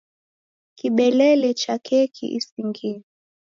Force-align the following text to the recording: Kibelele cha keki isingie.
Kibelele 0.77 1.49
cha 1.61 1.75
keki 1.85 2.25
isingie. 2.37 2.99